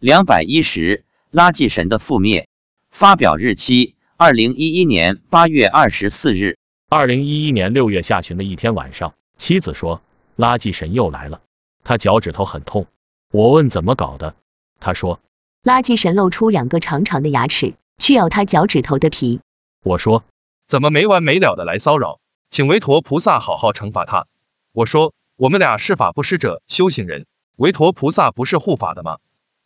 [0.00, 2.48] 两百一十，垃圾神的覆灭。
[2.88, 6.56] 发表日期：二零一一年八月二十四日。
[6.88, 10.00] 二零一一年六月下旬的一天晚上，妻子说，
[10.36, 11.40] 垃圾神又来了，
[11.82, 12.86] 他脚趾头很痛。
[13.32, 14.36] 我问怎么搞的，
[14.78, 15.18] 他说，
[15.64, 19.40] 垃圾神露出两个长长的牙齿，去咬他脚趾头的皮。
[19.82, 20.22] 我说，
[20.68, 22.20] 怎么没完没了的来骚扰？
[22.52, 24.28] 请韦陀菩萨好好惩罚他。
[24.72, 27.26] 我说，我们俩是法布施者，修行人，
[27.56, 29.18] 韦陀菩萨不是护法的吗？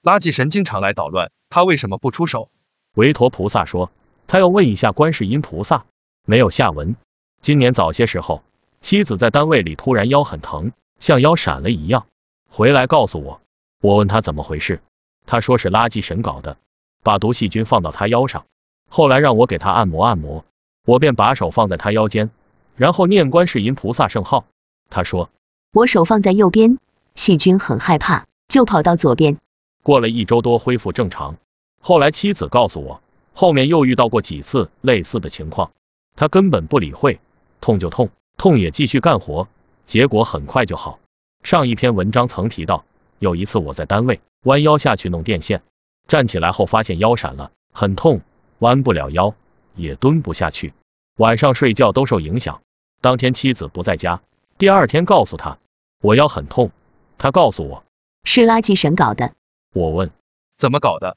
[0.03, 2.51] 垃圾神经常来捣乱，他为什么不出手？
[2.97, 3.93] 韦陀菩萨说，
[4.27, 5.85] 他要问一下观世音菩萨。
[6.27, 6.97] 没有下文。
[7.41, 8.43] 今年早些时候，
[8.81, 12.07] 妻子在单位里突然腰很疼，像腰闪了一样，
[12.51, 13.41] 回来告诉我。
[13.81, 14.81] 我问他怎么回事，
[15.25, 16.57] 他说是垃圾神搞的，
[17.05, 18.45] 把毒细菌放到他腰上，
[18.89, 20.45] 后来让我给他按摩按摩，
[20.85, 22.31] 我便把手放在他腰间，
[22.75, 24.47] 然后念观世音菩萨圣号。
[24.91, 25.31] 他说
[25.73, 26.79] 我手放在右边，
[27.15, 29.39] 细菌很害怕，就跑到左边。
[29.83, 31.37] 过了一周多恢复正常。
[31.81, 33.03] 后来妻子告诉我，
[33.35, 35.73] 后面又遇到过几次类似的情况，
[36.17, 37.21] 他根本不理会。
[37.61, 39.49] 痛就痛，痛也继续干活，
[39.87, 40.99] 结果很快就好。
[41.43, 42.85] 上一篇文章曾提到，
[43.19, 45.63] 有一次我在单位弯腰下去弄电线，
[46.09, 48.21] 站起来后发现腰闪了，很痛，
[48.59, 49.35] 弯不了腰，
[49.75, 50.73] 也蹲不下去，
[51.19, 52.63] 晚上睡觉都受影响。
[53.01, 54.23] 当天妻子不在家，
[54.59, 55.59] 第二天告诉他
[56.01, 56.71] 我腰很痛，
[57.19, 57.85] 他告诉我
[58.25, 59.33] 是垃圾神搞的。
[59.73, 60.11] 我问
[60.57, 61.17] 怎么搞的？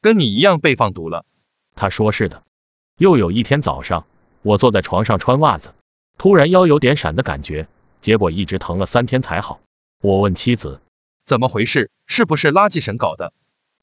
[0.00, 1.24] 跟你一样被放毒了？
[1.74, 2.44] 他说是的。
[2.98, 4.06] 又有一天早上，
[4.42, 5.74] 我坐在床上穿袜子。
[6.16, 7.68] 突然腰有点闪的感觉，
[8.00, 9.60] 结果一直疼了三天才好。
[10.00, 10.80] 我问妻子
[11.24, 13.32] 怎么回事，是不是垃圾神搞的？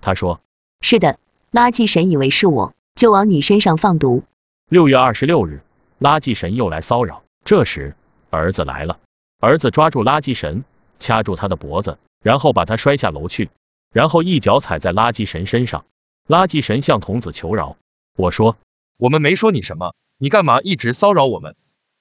[0.01, 0.41] 他说
[0.81, 1.19] 是的，
[1.51, 4.23] 垃圾神以为是我，就往你身上放毒。
[4.69, 5.61] 六月二十六日，
[5.99, 7.95] 垃圾神又来骚扰，这时
[8.29, 8.99] 儿子来了，
[9.39, 10.63] 儿子抓住垃圾神，
[10.99, 13.51] 掐住他的脖子，然后把他摔下楼去，
[13.93, 15.85] 然后一脚踩在垃圾神身上。
[16.27, 17.77] 垃圾神向童子求饶。
[18.17, 18.57] 我说
[18.97, 21.55] 我们没说你什么，你干嘛一直骚扰我们？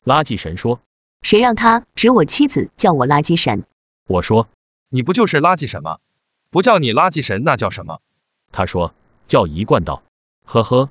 [0.04, 0.80] 垃圾神说
[1.22, 3.64] ：“谁让他指我妻子叫我垃圾神？”
[4.08, 4.48] 我说
[4.90, 5.98] ：“你不就是垃圾神吗？
[6.50, 8.00] 不叫你垃圾神那叫什么？”
[8.52, 8.94] 他说
[9.28, 10.02] ：“叫一贯道。”
[10.44, 10.90] 呵呵，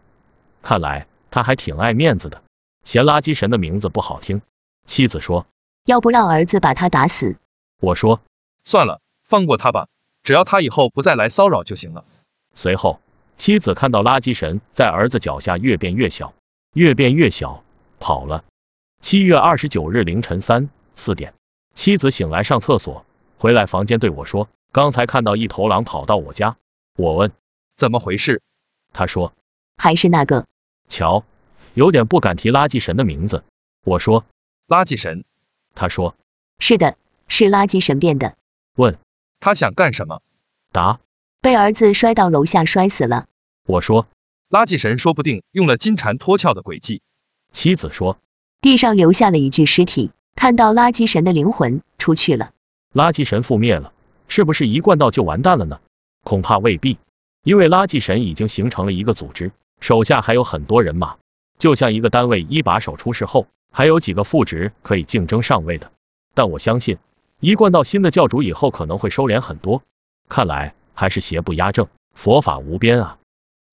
[0.61, 2.41] 看来他还挺爱面子的，
[2.83, 4.41] 嫌垃圾神的名字不好听。
[4.85, 5.45] 妻子说
[5.85, 7.37] ：“要不让儿子把他打死？”
[7.79, 8.21] 我说
[8.63, 9.87] ：“算了，放过他吧，
[10.23, 12.05] 只要他以后不再来骚扰就行了。”
[12.53, 12.99] 随后，
[13.37, 16.33] 妻子看到垃圾神在儿子脚下越变越小，
[16.73, 17.63] 越变越小，
[17.99, 18.43] 跑了。
[19.01, 21.33] 七月二十九日凌晨三四点，
[21.73, 23.05] 妻子醒来上厕所，
[23.37, 26.57] 回来房间对我说：“刚才看到一头狼跑到我家。”
[26.97, 27.31] 我问
[27.75, 28.41] ：“怎么回事？”
[28.93, 29.33] 他说
[29.77, 30.45] ：“还是那个。”
[30.87, 31.23] 瞧，
[31.73, 33.43] 有点不敢提垃圾神的名字。
[33.83, 34.25] 我说
[34.67, 35.23] ：“垃圾神。”
[35.73, 36.15] 他说
[36.59, 38.35] ：“是的，是垃圾神变的。”
[38.75, 38.99] 问
[39.41, 40.21] ：“他想干什么？”
[40.71, 41.01] 答
[41.41, 43.25] ：“被儿子摔到楼下摔死了。”
[43.67, 44.07] 我说
[44.49, 47.01] ：“垃圾神说不定用了金蝉脱壳的诡计。”
[47.51, 48.17] 妻子说。
[48.61, 52.51] 地上留下了一具尸体，看到垃圾神的灵魂出去了。
[52.93, 53.91] 垃圾神覆灭了，
[54.27, 55.79] 是不是一贯道就完蛋了呢？
[56.23, 56.99] 恐怕未必，
[57.43, 61.17] 因为垃圾神已经形成了一个组织，手下还有很多人马，
[61.57, 65.91] 就像一个单位一把手出事后，还有几个副职可以竞争上位的。
[66.35, 66.99] 但我相信，
[67.41, 69.81] 一贯到新的教主以后可能会收敛很多。
[70.29, 73.17] 看来还是邪不压正，佛法无边啊！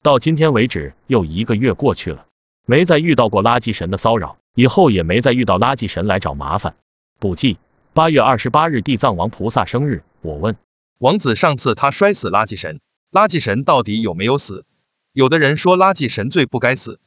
[0.02, 2.24] 到今天为止，又一个月过去了，
[2.64, 4.38] 没再遇到过垃圾神的骚扰。
[4.54, 6.74] 以后也没再遇到垃圾神来找麻烦。
[7.20, 7.58] 补记：
[7.92, 10.02] 八月二十八日，地藏王菩萨生日。
[10.22, 10.56] 我问
[10.98, 12.80] 王子，上次他摔死垃圾神，
[13.12, 14.64] 垃圾神到底有没有死？
[15.12, 16.98] 有的人说垃圾神最不该死。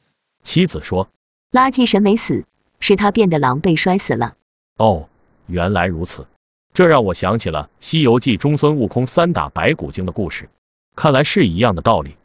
[0.44, 1.08] 妻子说，
[1.50, 2.46] 垃圾神没死，
[2.78, 4.36] 是他变得狼狈摔死了。
[4.78, 5.08] 哦，
[5.46, 6.26] 原来如此，
[6.74, 10.48] 这让我想起了《西游记》中孙悟空三打白骨精的故事，
[10.96, 12.16] 看来是一样的道理。